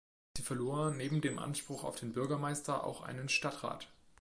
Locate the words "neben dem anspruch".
0.89-1.83